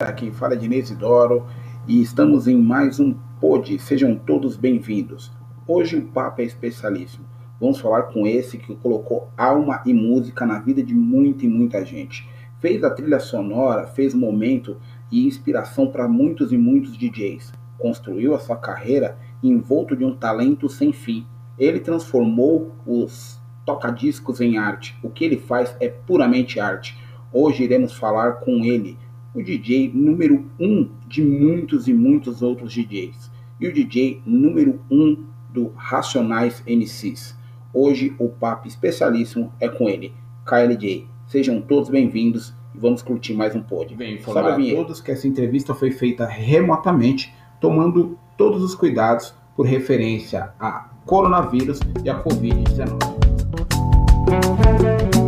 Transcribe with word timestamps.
Aqui 0.00 0.30
fala 0.30 0.56
de 0.56 0.66
Isidoro 0.74 1.46
e 1.86 2.00
estamos 2.00 2.48
em 2.48 2.56
mais 2.56 2.98
um 2.98 3.14
pod. 3.38 3.78
Sejam 3.78 4.16
todos 4.16 4.56
bem-vindos. 4.56 5.30
Hoje 5.68 5.98
o 5.98 6.06
papo 6.06 6.40
é 6.40 6.44
especialíssimo. 6.44 7.26
Vamos 7.60 7.78
falar 7.78 8.04
com 8.04 8.26
esse 8.26 8.56
que 8.56 8.74
colocou 8.76 9.28
alma 9.36 9.82
e 9.84 9.92
música 9.92 10.46
na 10.46 10.58
vida 10.58 10.82
de 10.82 10.94
muita 10.94 11.44
e 11.44 11.48
muita 11.50 11.84
gente. 11.84 12.26
Fez 12.60 12.82
a 12.82 12.88
trilha 12.88 13.20
sonora, 13.20 13.88
fez 13.88 14.14
momento 14.14 14.78
e 15.12 15.26
inspiração 15.26 15.88
para 15.88 16.08
muitos 16.08 16.50
e 16.50 16.56
muitos 16.56 16.96
DJs. 16.96 17.52
Construiu 17.76 18.34
a 18.34 18.38
sua 18.38 18.56
carreira 18.56 19.18
envolto 19.42 19.94
de 19.94 20.02
um 20.02 20.16
talento 20.16 20.66
sem 20.66 20.94
fim. 20.94 21.26
Ele 21.58 21.78
transformou 21.78 22.74
os 22.86 23.38
toca-discos 23.66 24.40
em 24.40 24.56
arte. 24.56 24.98
O 25.02 25.10
que 25.10 25.26
ele 25.26 25.36
faz 25.36 25.76
é 25.78 25.90
puramente 25.90 26.58
arte. 26.58 26.98
Hoje 27.30 27.64
iremos 27.64 27.92
falar 27.92 28.36
com 28.36 28.64
ele 28.64 28.96
o 29.34 29.42
DJ 29.42 29.90
número 29.94 30.44
um 30.58 30.88
de 31.06 31.22
muitos 31.22 31.86
e 31.86 31.94
muitos 31.94 32.42
outros 32.42 32.72
DJs 32.72 33.30
e 33.60 33.68
o 33.68 33.72
DJ 33.72 34.20
número 34.26 34.80
um 34.90 35.24
do 35.50 35.72
Racionais 35.76 36.62
MCs. 36.66 37.36
Hoje 37.72 38.14
o 38.18 38.28
papo 38.28 38.66
especialíssimo 38.66 39.52
é 39.60 39.68
com 39.68 39.88
ele, 39.88 40.12
KLJ. 40.44 41.06
Sejam 41.26 41.60
todos 41.60 41.88
bem-vindos 41.88 42.52
e 42.74 42.78
vamos 42.78 43.02
curtir 43.02 43.34
mais 43.34 43.54
um 43.54 43.62
pod. 43.62 43.94
Bem, 43.94 44.14
informar 44.14 44.52
a 44.52 44.56
todos 44.56 45.00
que 45.00 45.12
essa 45.12 45.28
entrevista 45.28 45.74
foi 45.74 45.92
feita 45.92 46.26
remotamente, 46.26 47.32
tomando 47.60 48.18
todos 48.36 48.62
os 48.62 48.74
cuidados 48.74 49.32
por 49.54 49.66
referência 49.66 50.52
a 50.58 50.90
coronavírus 51.04 51.78
e 52.04 52.10
a 52.10 52.22
Covid-19. 52.22 55.19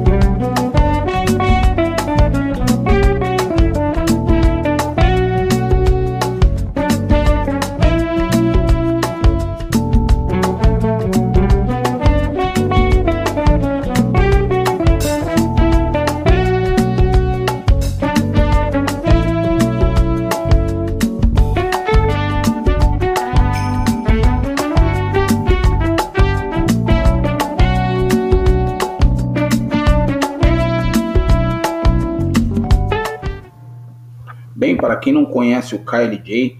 Quem 35.00 35.12
não 35.12 35.24
conhece 35.24 35.74
o 35.74 35.80
KLJ, 35.80 36.58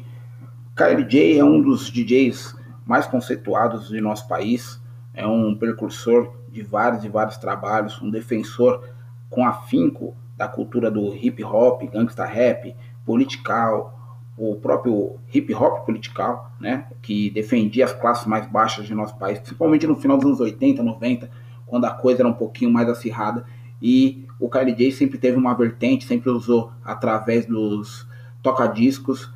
KLJ 0.74 1.38
é 1.38 1.44
um 1.44 1.62
dos 1.62 1.90
DJs 1.90 2.56
mais 2.84 3.06
conceituados 3.06 3.88
de 3.88 4.00
nosso 4.00 4.26
país, 4.26 4.80
é 5.14 5.26
um 5.26 5.54
precursor 5.54 6.32
de 6.50 6.62
vários 6.62 7.04
e 7.04 7.08
vários 7.08 7.36
trabalhos, 7.36 8.02
um 8.02 8.10
defensor 8.10 8.82
com 9.30 9.46
afinco 9.46 10.16
da 10.36 10.48
cultura 10.48 10.90
do 10.90 11.14
hip 11.14 11.44
hop, 11.44 11.82
gangsta 11.92 12.24
rap, 12.24 12.74
political, 13.06 13.98
o 14.36 14.56
próprio 14.56 15.16
hip 15.32 15.54
hop 15.54 15.86
political, 15.86 16.50
né, 16.58 16.86
que 17.00 17.30
defendia 17.30 17.84
as 17.84 17.92
classes 17.92 18.26
mais 18.26 18.46
baixas 18.46 18.86
de 18.86 18.94
nosso 18.94 19.16
país, 19.16 19.38
principalmente 19.38 19.86
no 19.86 19.94
final 19.94 20.16
dos 20.16 20.26
anos 20.26 20.40
80, 20.40 20.82
90, 20.82 21.30
quando 21.66 21.84
a 21.84 21.90
coisa 21.90 22.22
era 22.22 22.28
um 22.28 22.34
pouquinho 22.34 22.72
mais 22.72 22.88
acirrada, 22.88 23.44
e 23.80 24.21
o 24.42 24.48
KLJ 24.48 24.90
sempre 24.90 25.18
teve 25.18 25.36
uma 25.36 25.54
vertente, 25.54 26.04
sempre 26.04 26.28
usou 26.28 26.72
através 26.84 27.46
dos 27.46 28.04
toca-discos 28.42 29.32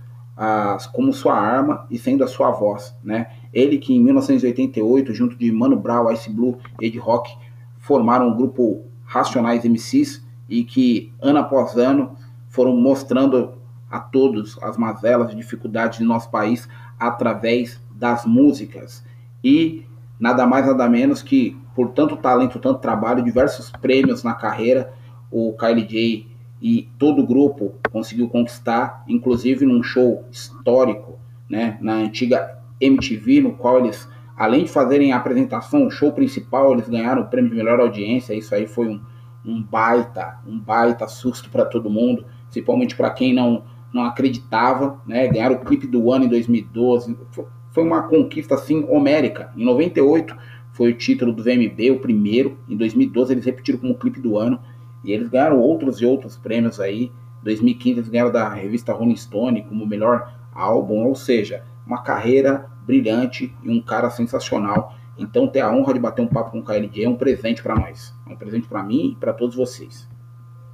como 0.93 1.12
sua 1.12 1.39
arma 1.39 1.87
e 1.89 1.97
sendo 1.97 2.25
a 2.25 2.27
sua 2.27 2.51
voz, 2.51 2.93
né? 3.05 3.31
Ele 3.53 3.79
que 3.79 3.95
em 3.95 4.03
1988, 4.03 5.15
junto 5.15 5.37
de 5.37 5.50
Mano 5.53 5.77
Brown, 5.77 6.11
Ice 6.11 6.28
Blue 6.28 6.59
e 6.81 6.87
Ed 6.87 6.99
Rock, 6.99 7.33
formaram 7.78 8.28
o 8.28 8.34
grupo 8.34 8.84
Racionais 9.05 9.65
MCs 9.65 10.27
e 10.49 10.65
que 10.65 11.12
ano 11.22 11.39
após 11.39 11.77
ano 11.77 12.16
foram 12.49 12.77
mostrando 12.77 13.53
a 13.89 14.00
todos 14.00 14.61
as 14.61 14.77
mazelas 14.77 15.33
e 15.33 15.37
dificuldades 15.37 16.00
de 16.00 16.05
nosso 16.05 16.28
país 16.31 16.69
através 16.99 17.81
das 17.93 18.27
músicas. 18.27 19.05
E 19.43 19.87
nada 20.19 20.45
mais 20.49 20.66
nada 20.66 20.89
menos 20.89 21.22
que 21.22 21.56
por 21.77 21.91
tanto 21.91 22.16
talento, 22.16 22.59
tanto 22.59 22.81
trabalho, 22.81 23.22
diversos 23.22 23.71
prêmios 23.71 24.25
na 24.25 24.33
carreira, 24.33 24.95
o 25.31 25.53
KLJ 25.53 26.26
e 26.60 26.88
todo 26.98 27.22
o 27.22 27.26
grupo 27.26 27.75
conseguiu 27.91 28.28
conquistar, 28.28 29.04
inclusive 29.06 29.66
num 29.66 29.82
show 29.82 30.25
histórico, 30.31 31.19
né, 31.48 31.78
na 31.81 31.94
antiga 31.94 32.59
MTV, 32.81 33.41
no 33.41 33.53
qual 33.53 33.78
eles, 33.78 34.09
além 34.36 34.65
de 34.65 34.70
fazerem 34.70 35.12
a 35.12 35.16
apresentação, 35.16 35.86
o 35.86 35.91
show 35.91 36.12
principal, 36.12 36.72
eles 36.72 36.88
ganharam 36.88 37.22
o 37.22 37.26
prêmio 37.26 37.50
de 37.50 37.56
melhor 37.56 37.81
audiência. 37.81 38.34
Isso 38.34 38.54
aí 38.54 38.66
foi 38.66 38.88
um, 38.88 39.00
um 39.44 39.62
baita, 39.62 40.38
um 40.47 40.59
baita 40.59 41.06
susto 41.06 41.50
para 41.50 41.65
todo 41.65 41.91
mundo, 41.91 42.25
principalmente 42.44 42.97
para 42.97 43.10
quem 43.10 43.32
não, 43.32 43.65
não 43.92 44.04
acreditava, 44.04 45.00
né? 45.06 45.28
Ganharam 45.28 45.56
o 45.56 45.65
clipe 45.65 45.86
do 45.86 46.10
ano 46.10 46.25
em 46.25 46.28
2012. 46.28 47.16
Foi 47.70 47.84
uma 47.84 48.03
conquista 48.03 48.54
assim 48.54 48.84
homérica. 48.88 49.53
Em 49.56 49.65
98 49.65 50.36
foi 50.72 50.91
o 50.91 50.94
título 50.94 51.32
do 51.32 51.42
VMB, 51.42 51.91
o 51.92 52.00
primeiro. 52.00 52.59
Em 52.69 52.76
2012 52.76 53.32
eles 53.32 53.44
repetiram 53.44 53.78
como 53.78 53.94
clipe 53.94 54.20
do 54.20 54.36
ano. 54.36 54.60
E 55.06 55.12
eles 55.12 55.28
ganharam 55.28 55.61
outros 55.61 56.00
e 56.00 56.05
outros 56.05 56.37
prêmios 56.37 56.81
aí. 56.81 57.12
2015 57.44 58.00
eles 58.00 58.09
ganharam 58.09 58.33
da 58.33 58.49
revista 58.49 58.93
Rolling 58.93 59.17
Stone 59.17 59.62
como 59.62 59.87
melhor 59.87 60.34
álbum, 60.53 61.05
ou 61.05 61.15
seja, 61.15 61.62
uma 61.87 62.03
carreira 62.03 62.69
brilhante 62.84 63.55
e 63.62 63.71
um 63.71 63.81
cara 63.81 64.11
sensacional. 64.11 64.95
Então 65.16 65.47
ter 65.47 65.61
a 65.61 65.72
honra 65.72 65.95
de 65.95 66.00
bater 66.00 66.22
um 66.22 66.27
papo 66.27 66.50
com 66.50 66.59
o 66.59 66.65
KLJ 66.65 67.05
é 67.05 67.09
um 67.09 67.15
presente 67.15 67.62
para 67.62 67.77
nós. 67.77 68.12
É 68.28 68.33
um 68.33 68.37
presente 68.37 68.66
para 68.66 68.83
mim 68.83 69.12
e 69.12 69.15
para 69.15 69.33
todos 69.33 69.55
vocês. 69.55 70.09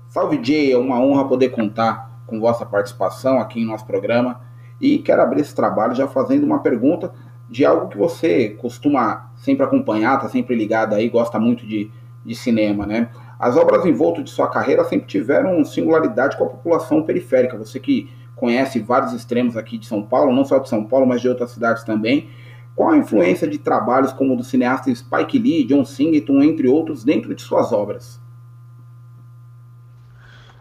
Salve 0.08 0.42
Jay, 0.42 0.72
é 0.72 0.78
uma 0.78 0.98
honra 0.98 1.28
poder 1.28 1.50
contar 1.50 2.10
com 2.26 2.40
vossa 2.40 2.64
participação 2.64 3.38
aqui 3.38 3.60
em 3.60 3.66
nosso 3.66 3.86
programa. 3.86 4.40
E 4.80 4.98
quero 4.98 5.20
abrir 5.20 5.42
esse 5.42 5.54
trabalho 5.54 5.94
já 5.94 6.08
fazendo 6.08 6.44
uma 6.44 6.60
pergunta 6.60 7.12
de 7.50 7.66
algo 7.66 7.88
que 7.88 7.98
você 7.98 8.50
costuma 8.50 9.30
sempre 9.36 9.64
acompanhar, 9.64 10.18
tá 10.18 10.28
sempre 10.28 10.56
ligado 10.56 10.94
aí, 10.94 11.10
gosta 11.10 11.38
muito 11.38 11.66
de, 11.66 11.90
de 12.24 12.34
cinema, 12.34 12.86
né? 12.86 13.10
As 13.42 13.56
obras 13.56 13.84
em 13.84 13.92
volta 13.92 14.22
de 14.22 14.30
sua 14.30 14.48
carreira 14.48 14.84
sempre 14.84 15.08
tiveram 15.08 15.64
singularidade 15.64 16.36
com 16.36 16.44
a 16.44 16.50
população 16.50 17.02
periférica. 17.02 17.58
Você 17.58 17.80
que 17.80 18.08
conhece 18.36 18.78
vários 18.78 19.12
extremos 19.12 19.56
aqui 19.56 19.78
de 19.78 19.86
São 19.86 20.00
Paulo, 20.00 20.32
não 20.32 20.44
só 20.44 20.60
de 20.60 20.68
São 20.68 20.84
Paulo, 20.84 21.08
mas 21.08 21.20
de 21.20 21.28
outras 21.28 21.50
cidades 21.50 21.82
também. 21.82 22.30
Qual 22.76 22.90
a 22.90 22.96
influência 22.96 23.48
de 23.48 23.58
trabalhos 23.58 24.12
como 24.12 24.34
o 24.34 24.36
do 24.36 24.44
cineasta 24.44 24.94
Spike 24.94 25.40
Lee, 25.40 25.64
John 25.64 25.84
Singleton, 25.84 26.40
entre 26.40 26.68
outros, 26.68 27.02
dentro 27.02 27.34
de 27.34 27.42
suas 27.42 27.72
obras? 27.72 28.20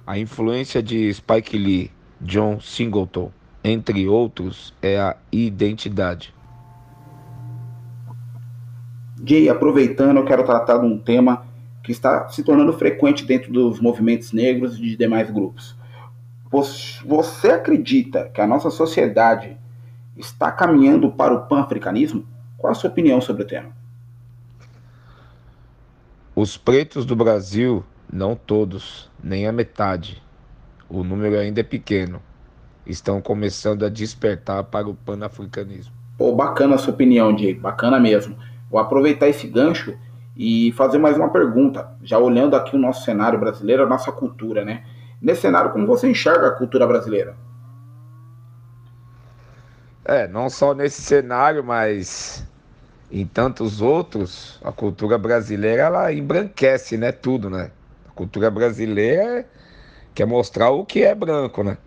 A 0.07 0.17
influência 0.17 0.81
de 0.81 1.13
Spike 1.13 1.59
Lee, 1.59 1.91
John 2.19 2.59
Singleton, 2.59 3.31
entre 3.63 4.07
outros, 4.07 4.73
é 4.81 4.99
a 4.99 5.15
identidade. 5.31 6.33
Jay, 9.23 9.49
aproveitando, 9.49 10.17
eu 10.17 10.25
quero 10.25 10.43
tratar 10.43 10.79
de 10.79 10.85
um 10.87 10.97
tema 10.97 11.50
que 11.83 11.91
está 11.91 12.27
se 12.29 12.43
tornando 12.43 12.73
frequente 12.73 13.25
dentro 13.25 13.51
dos 13.51 13.79
movimentos 13.79 14.31
negros 14.31 14.77
e 14.77 14.81
de 14.81 14.95
demais 14.95 15.29
grupos. 15.31 15.75
Você 17.05 17.49
acredita 17.49 18.29
que 18.29 18.41
a 18.41 18.47
nossa 18.47 18.69
sociedade 18.69 19.57
está 20.17 20.51
caminhando 20.51 21.11
para 21.11 21.33
o 21.33 21.47
pan-africanismo? 21.47 22.25
Qual 22.57 22.71
a 22.71 22.75
sua 22.75 22.89
opinião 22.89 23.21
sobre 23.21 23.43
o 23.43 23.47
tema? 23.47 23.69
Os 26.35 26.57
pretos 26.57 27.05
do 27.05 27.15
Brasil, 27.15 27.83
não 28.11 28.35
todos, 28.35 29.09
nem 29.23 29.47
a 29.47 29.51
metade, 29.51 30.21
o 30.89 31.03
número 31.03 31.39
ainda 31.39 31.61
é 31.61 31.63
pequeno, 31.63 32.21
estão 32.85 33.21
começando 33.21 33.85
a 33.85 33.89
despertar 33.89 34.63
para 34.65 34.87
o 34.89 34.93
pan-africanismo. 34.93 35.93
Pô, 36.17 36.35
bacana 36.35 36.75
a 36.75 36.77
sua 36.77 36.93
opinião, 36.93 37.33
Diego, 37.33 37.61
bacana 37.61 37.99
mesmo. 37.99 38.37
Vou 38.69 38.79
aproveitar 38.79 39.27
esse 39.27 39.47
gancho 39.47 39.97
e 40.43 40.71
fazer 40.71 40.97
mais 40.97 41.15
uma 41.15 41.29
pergunta, 41.29 41.95
já 42.01 42.17
olhando 42.17 42.55
aqui 42.55 42.75
o 42.75 42.79
nosso 42.79 43.05
cenário 43.05 43.37
brasileiro, 43.39 43.83
a 43.83 43.85
nossa 43.85 44.11
cultura, 44.11 44.65
né? 44.65 44.83
Nesse 45.21 45.41
cenário, 45.41 45.69
como 45.71 45.85
você 45.85 46.09
enxerga 46.09 46.47
a 46.47 46.51
cultura 46.51 46.87
brasileira? 46.87 47.35
É, 50.03 50.27
não 50.27 50.49
só 50.49 50.73
nesse 50.73 50.99
cenário, 50.99 51.63
mas 51.63 52.43
em 53.11 53.23
tantos 53.23 53.83
outros, 53.83 54.59
a 54.63 54.71
cultura 54.71 55.15
brasileira 55.15 55.83
ela 55.83 56.11
embranquece, 56.11 56.97
né? 56.97 57.11
Tudo, 57.11 57.47
né? 57.47 57.69
A 58.09 58.11
cultura 58.11 58.49
brasileira 58.49 59.47
quer 60.15 60.25
mostrar 60.25 60.71
o 60.71 60.83
que 60.83 61.03
é 61.03 61.13
branco, 61.13 61.63
né? 61.63 61.77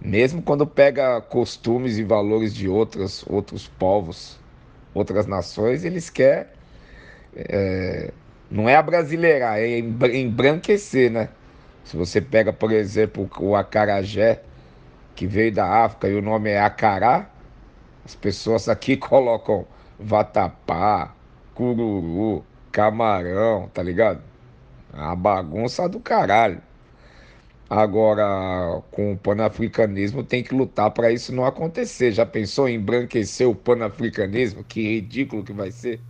Mesmo 0.00 0.42
quando 0.42 0.66
pega 0.66 1.20
costumes 1.20 1.98
e 1.98 2.02
valores 2.02 2.52
de 2.52 2.68
outros, 2.68 3.24
outros 3.28 3.68
povos, 3.68 4.40
outras 4.92 5.28
nações, 5.28 5.84
eles 5.84 6.10
querem 6.10 6.53
é, 7.36 8.12
não 8.50 8.68
é 8.68 8.76
a 8.76 8.82
brasileirar, 8.82 9.58
é 9.58 9.78
embranquecer, 9.78 11.10
né? 11.10 11.28
Se 11.84 11.96
você 11.96 12.20
pega, 12.20 12.52
por 12.52 12.72
exemplo, 12.72 13.28
o 13.40 13.54
acarajé, 13.56 14.42
que 15.14 15.26
veio 15.26 15.52
da 15.52 15.84
África 15.84 16.08
e 16.08 16.14
o 16.14 16.22
nome 16.22 16.50
é 16.50 16.60
acará, 16.60 17.30
as 18.04 18.14
pessoas 18.14 18.68
aqui 18.68 18.96
colocam 18.98 19.66
vatapá, 19.98 21.14
cururu, 21.54 22.44
camarão, 22.72 23.68
tá 23.72 23.82
ligado? 23.82 24.22
É 24.92 25.00
a 25.00 25.14
bagunça 25.14 25.88
do 25.88 26.00
caralho. 26.00 26.60
Agora, 27.68 28.82
com 28.90 29.12
o 29.12 29.18
panafricanismo, 29.18 30.22
tem 30.22 30.42
que 30.42 30.54
lutar 30.54 30.90
para 30.90 31.10
isso 31.10 31.34
não 31.34 31.44
acontecer. 31.44 32.12
Já 32.12 32.26
pensou 32.26 32.68
em 32.68 32.76
embranquecer 32.76 33.48
o 33.48 33.54
panafricanismo? 33.54 34.62
Que 34.62 34.82
ridículo 34.96 35.42
que 35.42 35.52
vai 35.52 35.70
ser. 35.70 36.00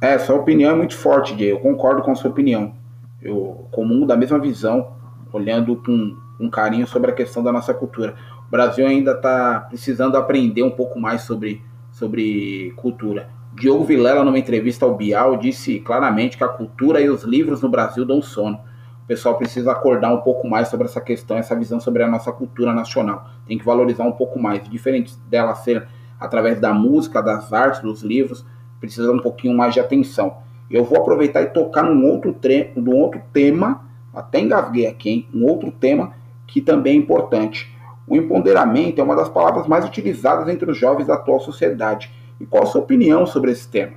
É, 0.00 0.16
sua 0.18 0.36
opinião 0.36 0.70
é 0.70 0.74
muito 0.74 0.96
forte, 0.96 1.36
Jay. 1.36 1.50
Eu 1.50 1.58
concordo 1.58 2.02
com 2.02 2.12
a 2.12 2.14
sua 2.14 2.30
opinião. 2.30 2.72
Eu 3.20 3.66
comungo 3.72 4.06
da 4.06 4.16
mesma 4.16 4.38
visão, 4.38 4.92
olhando 5.32 5.74
com 5.76 6.16
um 6.38 6.48
carinho 6.48 6.86
sobre 6.86 7.10
a 7.10 7.14
questão 7.14 7.42
da 7.42 7.50
nossa 7.50 7.74
cultura. 7.74 8.14
O 8.46 8.50
Brasil 8.50 8.86
ainda 8.86 9.10
está 9.10 9.66
precisando 9.68 10.16
aprender 10.16 10.62
um 10.62 10.70
pouco 10.70 11.00
mais 11.00 11.22
sobre, 11.22 11.62
sobre 11.90 12.72
cultura. 12.76 13.28
Diogo 13.54 13.84
Vilela, 13.84 14.24
numa 14.24 14.38
entrevista 14.38 14.84
ao 14.84 14.94
Bial, 14.94 15.36
disse 15.36 15.80
claramente 15.80 16.36
que 16.38 16.44
a 16.44 16.48
cultura 16.48 17.00
e 17.00 17.10
os 17.10 17.24
livros 17.24 17.60
no 17.60 17.68
Brasil 17.68 18.04
dão 18.04 18.22
sono. 18.22 18.60
O 19.02 19.06
pessoal 19.08 19.36
precisa 19.36 19.72
acordar 19.72 20.12
um 20.14 20.20
pouco 20.20 20.46
mais 20.46 20.68
sobre 20.68 20.86
essa 20.86 21.00
questão, 21.00 21.36
essa 21.36 21.56
visão 21.56 21.80
sobre 21.80 22.04
a 22.04 22.08
nossa 22.08 22.30
cultura 22.30 22.72
nacional. 22.72 23.28
Tem 23.48 23.58
que 23.58 23.64
valorizar 23.64 24.04
um 24.04 24.12
pouco 24.12 24.38
mais. 24.38 24.62
Diferente 24.68 25.16
dela 25.28 25.54
ser 25.56 25.88
através 26.20 26.60
da 26.60 26.72
música, 26.72 27.20
das 27.20 27.52
artes, 27.52 27.80
dos 27.80 28.02
livros, 28.02 28.44
precisa 28.80 29.10
um 29.12 29.18
pouquinho 29.18 29.56
mais 29.56 29.74
de 29.74 29.80
atenção. 29.80 30.38
Eu 30.70 30.84
vou 30.84 30.98
aproveitar 30.98 31.42
e 31.42 31.46
tocar 31.46 31.82
num 31.82 32.06
outro, 32.06 32.32
tre 32.32 32.72
num 32.76 32.96
outro 32.96 33.20
tema, 33.32 33.84
até 34.12 34.40
engasguei 34.40 34.86
aqui, 34.86 35.10
hein? 35.10 35.28
um 35.32 35.44
outro 35.46 35.70
tema 35.70 36.14
que 36.46 36.60
também 36.60 36.94
é 36.94 36.96
importante. 36.96 37.72
O 38.06 38.16
empoderamento 38.16 39.00
é 39.00 39.04
uma 39.04 39.14
das 39.14 39.28
palavras 39.28 39.66
mais 39.66 39.84
utilizadas 39.84 40.48
entre 40.48 40.70
os 40.70 40.76
jovens 40.76 41.06
da 41.06 41.14
atual 41.14 41.40
sociedade. 41.40 42.10
E 42.40 42.46
qual 42.46 42.62
a 42.62 42.66
sua 42.66 42.80
opinião 42.80 43.26
sobre 43.26 43.50
esse 43.50 43.68
tema? 43.68 43.92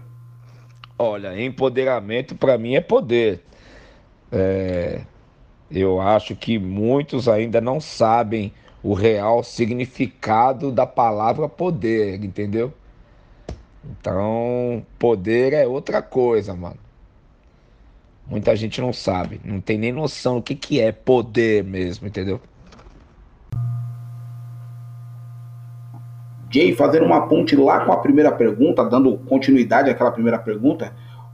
Olha, 0.98 1.40
empoderamento 1.42 2.36
para 2.36 2.58
mim 2.58 2.76
é 2.76 2.82
poder. 2.82 3.44
É, 4.32 5.02
eu 5.70 6.00
acho 6.00 6.36
que 6.36 6.60
muitos 6.60 7.28
ainda 7.28 7.62
não 7.62 7.80
sabem 7.80 8.54
o 8.84 8.94
real 8.94 9.44
significado 9.44 10.72
da 10.72 10.86
palavra 10.86 11.48
poder, 11.48 12.24
entendeu? 12.24 12.74
Então, 13.84 14.86
poder 15.00 15.54
é 15.54 15.66
outra 15.66 16.02
coisa, 16.02 16.54
mano. 16.56 16.78
Muita 18.28 18.56
gente 18.56 18.80
não 18.80 18.94
sabe, 18.94 19.42
não 19.44 19.60
tem 19.60 19.78
nem 19.78 19.92
noção 19.92 20.38
do 20.38 20.44
que, 20.44 20.56
que 20.56 20.80
é 20.80 20.92
poder 20.92 21.64
mesmo, 21.64 22.08
entendeu? 22.08 22.40
Jay, 26.50 26.76
fazer 26.76 27.02
uma 27.02 27.28
ponte 27.28 27.56
lá 27.56 27.86
com 27.86 27.92
a 27.92 27.98
primeira 27.98 28.32
pergunta, 28.32 28.84
dando 28.84 29.18
continuidade 29.18 29.90
àquela 29.90 30.12
primeira 30.12 30.38
pergunta, 30.38 30.94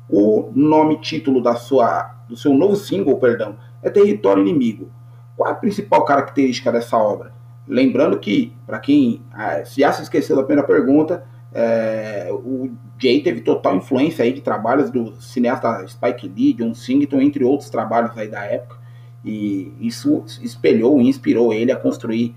o 0.09 0.51
nome 0.55 1.01
título 1.01 1.41
da 1.41 1.55
sua, 1.55 2.15
do 2.29 2.37
seu 2.37 2.53
novo 2.53 2.75
single, 2.75 3.17
perdão, 3.17 3.57
é 3.83 3.89
Território 3.89 4.41
Inimigo. 4.41 4.89
Qual 5.35 5.49
é 5.49 5.51
a 5.51 5.55
principal 5.55 6.05
característica 6.05 6.71
dessa 6.71 6.97
obra? 6.97 7.33
Lembrando 7.67 8.17
que, 8.19 8.53
para 8.65 8.79
quem 8.79 9.21
ah, 9.33 9.63
já 9.63 9.91
se 9.91 10.03
esqueceu 10.03 10.35
da 10.35 10.43
primeira 10.43 10.65
pergunta, 10.65 11.25
é, 11.53 12.29
o 12.31 12.71
Jay 12.99 13.21
teve 13.21 13.41
total 13.41 13.75
influência 13.77 14.23
aí 14.23 14.33
de 14.33 14.41
trabalhos 14.41 14.89
do 14.89 15.19
cineasta 15.21 15.87
Spike 15.87 16.27
Lee, 16.27 16.53
John 16.53 16.73
Singleton, 16.73 17.21
entre 17.21 17.43
outros 17.43 17.69
trabalhos 17.69 18.17
aí 18.17 18.27
da 18.27 18.43
época, 18.43 18.77
e 19.23 19.71
isso 19.79 20.23
espelhou 20.41 20.99
e 21.01 21.07
inspirou 21.07 21.53
ele 21.53 21.71
a 21.71 21.75
construir 21.75 22.35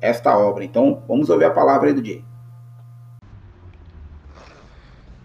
esta 0.00 0.36
obra. 0.36 0.64
Então, 0.64 1.02
vamos 1.06 1.28
ouvir 1.30 1.44
a 1.44 1.50
palavra 1.50 1.88
aí 1.88 1.94
do 1.94 2.04
Jay. 2.04 2.24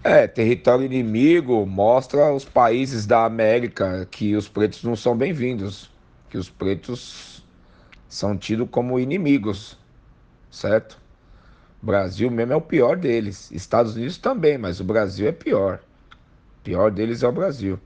É, 0.04 0.28
território 0.28 0.86
inimigo 0.86 1.66
mostra 1.66 2.32
os 2.32 2.46
países 2.46 3.08
da 3.08 3.26
América 3.26 4.08
que 4.12 4.36
os 4.36 4.48
pretos 4.48 4.84
não 4.84 4.96
são 4.96 5.18
bem-vindos, 5.18 5.92
que 6.30 6.38
os 6.38 6.48
pretos 6.48 7.44
são 8.08 8.38
tidos 8.38 8.68
como 8.70 9.00
inimigos, 9.00 9.80
certo? 10.52 11.05
Brasil 11.86 12.32
mesmo 12.32 12.54
é 12.54 12.56
o 12.56 12.62
pior 12.62 12.98
deles. 12.98 13.52
Estados 13.52 13.96
Unidos 13.96 14.18
também, 14.18 14.58
mas 14.58 14.80
o 14.80 14.84
Brasil 14.84 15.28
é 15.28 15.32
pior. 15.32 15.80
O 16.60 16.64
pior 16.64 16.90
deles 16.90 17.22
é 17.22 17.28
o 17.28 17.32
Brasil. 17.32 17.80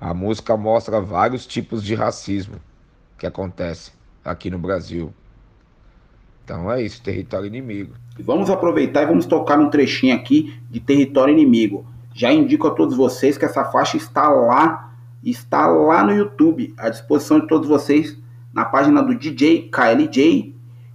A 0.00 0.14
música 0.14 0.56
mostra 0.56 1.00
vários 1.00 1.44
tipos 1.44 1.82
de 1.82 1.96
racismo 1.96 2.60
que 3.18 3.26
acontece 3.26 3.90
aqui 4.24 4.50
no 4.50 4.58
Brasil. 4.58 5.12
Então 6.44 6.70
é 6.70 6.82
isso, 6.82 7.02
território 7.02 7.46
inimigo. 7.46 7.94
Vamos 8.20 8.50
aproveitar 8.50 9.02
e 9.02 9.06
vamos 9.06 9.26
tocar 9.26 9.58
um 9.58 9.68
trechinho 9.68 10.14
aqui 10.14 10.56
de 10.70 10.78
território 10.78 11.32
inimigo. 11.32 11.84
Já 12.14 12.32
indico 12.32 12.68
a 12.68 12.70
todos 12.70 12.96
vocês 12.96 13.36
que 13.36 13.44
essa 13.44 13.64
faixa 13.64 13.96
está 13.96 14.28
lá, 14.28 14.94
está 15.24 15.66
lá 15.66 16.04
no 16.04 16.12
YouTube, 16.12 16.72
à 16.76 16.88
disposição 16.88 17.40
de 17.40 17.48
todos 17.48 17.68
vocês, 17.68 18.16
na 18.52 18.64
página 18.64 19.02
do 19.02 19.12
DJ 19.12 19.70
KLJ 19.70 20.54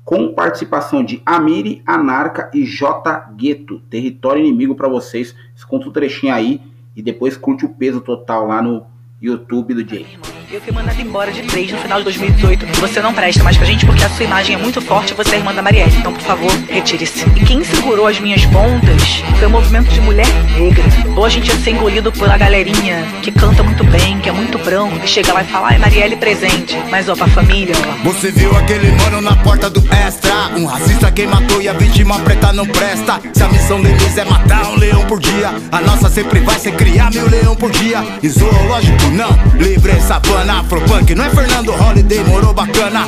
com 0.09 0.33
participação 0.33 1.03
de 1.03 1.21
Amiri, 1.23 1.83
Anarca 1.85 2.49
e 2.51 2.65
J 2.65 3.31
Gueto. 3.37 3.79
Território 3.91 4.43
inimigo 4.43 4.73
para 4.73 4.87
vocês. 4.87 5.35
Escuta 5.55 5.87
o 5.87 5.91
trechinho 5.91 6.33
aí 6.33 6.59
e 6.95 7.01
depois 7.03 7.37
curte 7.37 7.63
o 7.63 7.69
peso 7.69 8.01
total 8.01 8.47
lá 8.47 8.59
no 8.59 8.87
YouTube 9.21 9.75
do 9.75 9.87
Jay. 9.87 10.07
Eu 10.51 10.59
fui 10.61 10.73
mandada 10.73 10.99
embora 10.99 11.31
de 11.31 11.43
três 11.43 11.71
no 11.71 11.77
final 11.77 11.99
de 11.99 12.05
2018. 12.05 12.65
Você 12.79 12.99
não 13.03 13.13
presta 13.13 13.43
mais 13.43 13.55
pra 13.55 13.67
gente 13.67 13.85
porque 13.85 14.03
a 14.03 14.09
sua 14.09 14.25
imagem 14.25 14.55
é 14.55 14.57
muito 14.57 14.81
forte 14.81 15.13
você 15.13 15.35
é 15.35 15.37
irmã 15.37 15.53
da 15.53 15.61
Marielle. 15.61 15.95
Então, 15.97 16.11
por 16.11 16.23
favor, 16.23 16.51
retire-se. 16.67 17.29
E 17.39 17.45
quem 17.45 17.63
segurou 17.63 18.07
as 18.07 18.19
minhas 18.19 18.43
pontas 18.45 19.21
foi 19.37 19.47
o 19.47 19.51
movimento 19.51 19.89
de 19.89 20.01
mulher 20.01 20.25
negra. 20.57 20.88
Ou 21.19 21.25
a 21.25 21.29
gente 21.29 21.49
ia 21.49 21.57
ser 21.57 21.71
engolido 21.71 22.13
pela 22.13 22.37
galerinha 22.37 23.05
que 23.21 23.29
canta 23.29 23.61
muito 23.61 23.83
bem, 23.83 24.21
que 24.21 24.29
é 24.29 24.31
muito 24.31 24.57
branco, 24.59 24.97
que 25.01 25.07
chega 25.09 25.33
lá 25.33 25.41
e 25.41 25.47
fala, 25.47 25.67
ai, 25.67 25.77
Marielle 25.77 26.15
presente. 26.15 26.77
Mas 26.89 27.09
ó, 27.09 27.13
pra 27.13 27.27
família. 27.27 27.75
Você 28.05 28.31
viu 28.31 28.55
aquele 28.55 28.89
mano 28.93 29.19
na 29.19 29.35
porta 29.35 29.69
do 29.69 29.81
extra? 29.93 30.47
Um 30.55 30.65
racista 30.65 31.11
que 31.11 31.27
matou 31.27 31.61
e 31.61 31.67
a 31.67 31.73
vítima 31.73 32.17
preta 32.19 32.53
não 32.53 32.65
presta. 32.65 33.19
Se 33.33 33.43
a 33.43 33.49
missão 33.49 33.81
deles 33.81 34.17
é 34.17 34.23
matar 34.23 34.65
um 34.67 34.77
leão 34.77 35.05
por 35.07 35.19
dia, 35.19 35.53
a 35.73 35.81
nossa 35.81 36.09
sempre 36.09 36.39
vai 36.39 36.57
ser 36.57 36.71
criar 36.77 37.11
mil 37.11 37.29
leão 37.29 37.53
por 37.53 37.69
dia. 37.69 38.01
E 38.23 38.29
zoológico 38.29 39.09
não, 39.11 39.29
livre 39.61 39.91
Afro 39.91 40.37
Afropunk, 40.37 41.13
não 41.15 41.25
é 41.25 41.29
Fernando 41.31 41.73
Holiday, 41.73 42.23
morou 42.23 42.53
bacana 42.53 43.05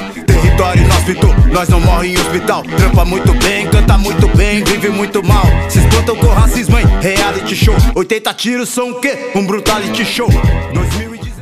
Território 0.62 0.84
inóspito, 0.84 1.28
nós 1.52 1.70
não 1.70 1.82
morre 1.82 2.10
em 2.10 2.14
hospital 2.14 2.62
Trampa 2.62 3.04
muito 3.04 3.34
bem, 3.34 3.68
canta 3.68 3.98
muito 3.98 4.28
bem, 4.38 4.64
vive 4.64 4.90
muito 4.90 5.24
mal 5.24 5.44
Se 5.68 5.80
espantam 5.80 6.16
com 6.16 6.28
racismo, 6.28 6.78
hein? 6.78 6.86
Reality 7.02 7.56
show 7.56 7.74
80 7.96 8.34
tiros 8.36 8.70
são 8.70 8.92
o 8.92 9.02
quê? 9.02 9.32
Um 9.36 9.44
brutality 9.48 10.06
show 10.06 10.30
2019 10.72 11.42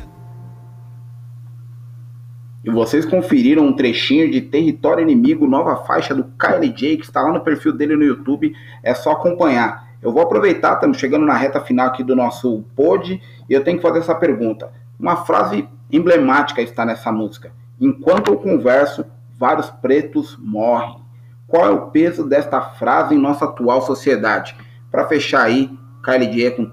e 2.64 2.70
vocês 2.70 3.06
conferiram 3.06 3.66
um 3.66 3.74
trechinho 3.74 4.32
de 4.32 4.40
Território 4.40 5.02
Inimigo, 5.02 5.46
nova 5.46 5.84
faixa 5.86 6.16
do 6.16 6.24
KLJ, 6.38 6.98
que 6.98 7.04
está 7.04 7.22
lá 7.22 7.34
no 7.34 7.42
perfil 7.42 7.74
dele 7.74 7.96
no 7.96 8.04
YouTube. 8.04 8.54
É 8.84 8.94
só 8.94 9.12
acompanhar. 9.12 9.88
Eu 10.02 10.12
vou 10.12 10.22
aproveitar, 10.22 10.74
estamos 10.74 10.98
chegando 10.98 11.26
na 11.26 11.36
reta 11.36 11.62
final 11.62 11.88
aqui 11.88 12.04
do 12.04 12.18
nosso 12.18 12.64
pod, 12.76 13.22
e 13.50 13.54
eu 13.54 13.64
tenho 13.64 13.78
que 13.78 13.84
fazer 13.84 14.00
essa 14.00 14.14
pergunta. 14.14 14.70
Uma 15.00 15.16
frase 15.26 15.68
emblemática 15.90 16.62
está 16.62 16.86
nessa 16.86 17.14
música. 17.14 17.52
Enquanto 17.80 18.32
eu 18.32 18.38
converso, 18.38 19.06
vários 19.38 19.70
pretos 19.70 20.38
morrem. 20.38 21.02
Qual 21.48 21.66
é 21.66 21.70
o 21.70 21.90
peso 21.90 22.28
desta 22.28 22.62
frase 22.62 23.16
em 23.16 23.18
nossa 23.18 23.46
atual 23.46 23.82
sociedade? 23.82 24.56
Para 24.92 25.08
fechar 25.08 25.44
aí, 25.44 25.70
KLJ 26.04 26.46
é 26.46 26.52
com, 26.52 26.70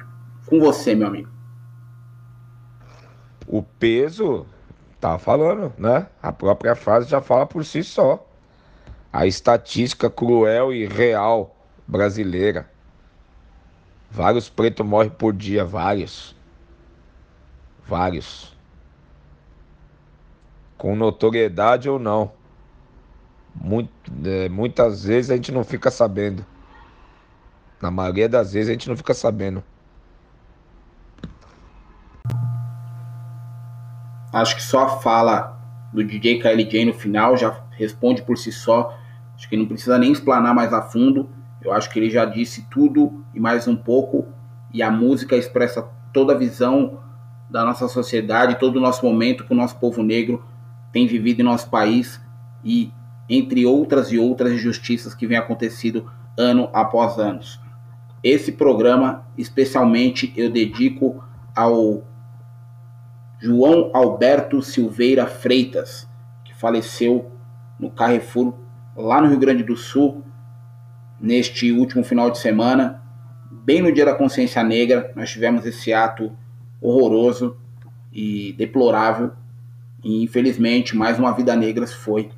com 0.46 0.60
você, 0.60 0.94
meu 0.94 1.08
amigo. 1.08 1.28
O 3.46 3.62
peso, 3.62 4.44
tá 5.00 5.18
falando, 5.18 5.72
né? 5.78 6.06
A 6.20 6.32
própria 6.32 6.74
frase 6.74 7.08
já 7.08 7.20
fala 7.20 7.46
por 7.46 7.64
si 7.64 7.84
só. 7.84 8.26
A 9.12 9.26
estatística 9.26 10.10
cruel 10.10 10.72
e 10.72 10.86
real 10.86 11.56
brasileira. 11.86 12.68
Vários 14.10 14.48
pretos 14.48 14.84
morrem 14.84 15.10
por 15.10 15.32
dia, 15.32 15.64
vários. 15.64 16.34
Vários. 17.86 18.55
Com 20.76 20.94
notoriedade 20.94 21.88
ou 21.88 21.98
não. 21.98 22.32
Muito, 23.54 23.90
é, 24.24 24.48
muitas 24.48 25.04
vezes 25.04 25.30
a 25.30 25.34
gente 25.34 25.50
não 25.50 25.64
fica 25.64 25.90
sabendo. 25.90 26.44
Na 27.80 27.90
maioria 27.90 28.28
das 28.28 28.52
vezes 28.52 28.68
a 28.68 28.72
gente 28.72 28.88
não 28.88 28.96
fica 28.96 29.14
sabendo. 29.14 29.62
Acho 34.32 34.56
que 34.56 34.62
só 34.62 34.84
a 34.84 34.88
fala 34.98 35.58
do 35.92 36.04
DJ 36.04 36.40
KLJ 36.40 36.84
no 36.84 36.92
final 36.92 37.36
já 37.36 37.58
responde 37.70 38.22
por 38.22 38.36
si 38.36 38.52
só. 38.52 38.96
Acho 39.34 39.48
que 39.48 39.56
não 39.56 39.66
precisa 39.66 39.98
nem 39.98 40.12
explanar 40.12 40.54
mais 40.54 40.72
a 40.72 40.82
fundo. 40.82 41.30
Eu 41.62 41.72
acho 41.72 41.90
que 41.90 41.98
ele 41.98 42.10
já 42.10 42.24
disse 42.24 42.66
tudo 42.70 43.24
e 43.34 43.40
mais 43.40 43.66
um 43.66 43.76
pouco. 43.76 44.26
E 44.72 44.82
a 44.82 44.90
música 44.90 45.36
expressa 45.36 45.88
toda 46.12 46.34
a 46.34 46.36
visão 46.36 47.00
da 47.48 47.64
nossa 47.64 47.88
sociedade, 47.88 48.58
todo 48.58 48.76
o 48.76 48.80
nosso 48.80 49.04
momento 49.06 49.44
que 49.44 49.52
o 49.52 49.56
nosso 49.56 49.76
povo 49.76 50.02
negro 50.02 50.44
tem 50.96 51.06
vivido 51.06 51.40
em 51.40 51.44
nosso 51.44 51.68
país 51.68 52.18
e 52.64 52.90
entre 53.28 53.66
outras 53.66 54.10
e 54.10 54.18
outras 54.18 54.50
injustiças 54.50 55.14
que 55.14 55.26
vem 55.26 55.36
acontecido 55.36 56.10
ano 56.38 56.70
após 56.72 57.18
ano. 57.18 57.40
Esse 58.24 58.50
programa, 58.50 59.26
especialmente, 59.36 60.32
eu 60.34 60.50
dedico 60.50 61.22
ao 61.54 62.02
João 63.38 63.90
Alberto 63.92 64.62
Silveira 64.62 65.26
Freitas, 65.26 66.08
que 66.42 66.54
faleceu 66.54 67.30
no 67.78 67.90
Carrefour, 67.90 68.54
lá 68.96 69.20
no 69.20 69.28
Rio 69.28 69.38
Grande 69.38 69.64
do 69.64 69.76
Sul, 69.76 70.24
neste 71.20 71.72
último 71.72 72.04
final 72.04 72.30
de 72.30 72.38
semana, 72.38 73.02
bem 73.50 73.82
no 73.82 73.92
Dia 73.92 74.06
da 74.06 74.14
Consciência 74.14 74.64
Negra, 74.64 75.12
nós 75.14 75.28
tivemos 75.28 75.66
esse 75.66 75.92
ato 75.92 76.34
horroroso 76.80 77.58
e 78.10 78.54
deplorável. 78.54 79.32
E 80.06 80.22
infelizmente, 80.22 80.96
mais 80.96 81.18
uma 81.18 81.32
vida 81.32 81.56
negra 81.56 81.84
se 81.84 81.96
foi. 81.96 82.30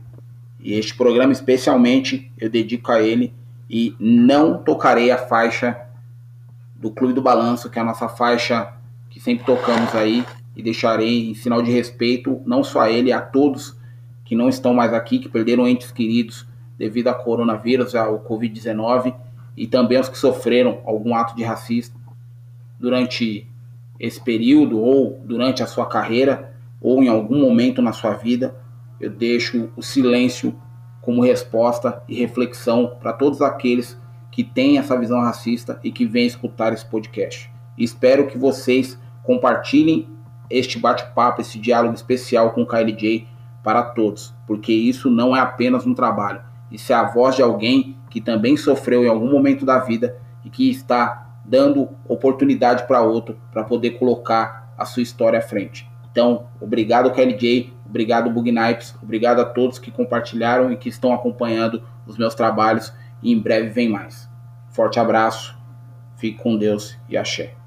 E 0.58 0.72
este 0.72 0.94
programa, 0.94 1.32
especialmente, 1.32 2.32
eu 2.38 2.48
dedico 2.48 2.90
a 2.90 3.02
ele 3.02 3.34
e 3.68 3.94
não 4.00 4.56
tocarei 4.56 5.10
a 5.10 5.18
faixa 5.18 5.78
do 6.74 6.90
Clube 6.90 7.12
do 7.12 7.20
Balanço, 7.20 7.68
que 7.68 7.78
é 7.78 7.82
a 7.82 7.84
nossa 7.84 8.08
faixa 8.08 8.72
que 9.10 9.20
sempre 9.20 9.44
tocamos 9.44 9.94
aí, 9.94 10.24
e 10.56 10.62
deixarei 10.62 11.28
em 11.28 11.34
sinal 11.34 11.60
de 11.60 11.70
respeito 11.70 12.40
não 12.46 12.64
só 12.64 12.80
a 12.80 12.90
ele, 12.90 13.12
a 13.12 13.20
todos 13.20 13.76
que 14.24 14.34
não 14.34 14.48
estão 14.48 14.72
mais 14.72 14.94
aqui, 14.94 15.18
que 15.18 15.28
perderam 15.28 15.68
entes 15.68 15.92
queridos 15.92 16.46
devido 16.78 17.08
ao 17.08 17.22
coronavírus, 17.22 17.94
ao 17.94 18.18
Covid-19, 18.20 19.14
e 19.54 19.66
também 19.66 19.98
aos 19.98 20.08
que 20.08 20.16
sofreram 20.16 20.80
algum 20.86 21.14
ato 21.14 21.36
de 21.36 21.44
racismo 21.44 22.00
durante 22.80 23.46
esse 24.00 24.18
período, 24.24 24.80
ou 24.80 25.20
durante 25.22 25.62
a 25.62 25.66
sua 25.66 25.84
carreira, 25.84 26.47
ou 26.80 27.02
em 27.02 27.08
algum 27.08 27.40
momento 27.40 27.82
na 27.82 27.92
sua 27.92 28.12
vida. 28.12 28.54
Eu 29.00 29.10
deixo 29.10 29.70
o 29.76 29.82
silêncio 29.82 30.54
como 31.00 31.22
resposta 31.22 32.02
e 32.08 32.14
reflexão 32.14 32.96
para 33.00 33.12
todos 33.12 33.40
aqueles 33.40 33.98
que 34.30 34.44
têm 34.44 34.78
essa 34.78 34.98
visão 34.98 35.20
racista 35.20 35.80
e 35.82 35.90
que 35.90 36.04
vêm 36.04 36.26
escutar 36.26 36.72
esse 36.72 36.84
podcast. 36.84 37.50
Espero 37.76 38.26
que 38.26 38.36
vocês 38.36 38.98
compartilhem 39.22 40.08
este 40.50 40.78
bate-papo, 40.78 41.40
esse 41.40 41.58
diálogo 41.58 41.94
especial 41.94 42.52
com 42.52 42.62
o 42.62 42.66
KLJ 42.66 43.26
para 43.62 43.82
todos, 43.82 44.34
porque 44.46 44.72
isso 44.72 45.10
não 45.10 45.36
é 45.36 45.40
apenas 45.40 45.86
um 45.86 45.94
trabalho, 45.94 46.40
isso 46.70 46.92
é 46.92 46.96
a 46.96 47.04
voz 47.04 47.36
de 47.36 47.42
alguém 47.42 47.96
que 48.08 48.20
também 48.20 48.56
sofreu 48.56 49.04
em 49.04 49.08
algum 49.08 49.30
momento 49.30 49.66
da 49.66 49.78
vida 49.78 50.16
e 50.44 50.50
que 50.50 50.70
está 50.70 51.26
dando 51.44 51.88
oportunidade 52.06 52.86
para 52.86 53.02
outro 53.02 53.36
para 53.52 53.64
poder 53.64 53.98
colocar 53.98 54.72
a 54.76 54.84
sua 54.84 55.02
história 55.02 55.38
à 55.38 55.42
frente. 55.42 55.88
Então, 56.18 56.48
obrigado 56.60 57.12
KLJ, 57.12 57.72
obrigado 57.86 58.28
Bugnipes, 58.28 58.92
obrigado 59.00 59.38
a 59.38 59.44
todos 59.44 59.78
que 59.78 59.88
compartilharam 59.88 60.72
e 60.72 60.76
que 60.76 60.88
estão 60.88 61.12
acompanhando 61.12 61.80
os 62.08 62.18
meus 62.18 62.34
trabalhos 62.34 62.92
e 63.22 63.32
em 63.32 63.38
breve 63.38 63.68
vem 63.68 63.88
mais. 63.88 64.28
Forte 64.70 64.98
abraço, 64.98 65.56
fique 66.16 66.42
com 66.42 66.56
Deus 66.56 66.98
e 67.08 67.16
axé. 67.16 67.57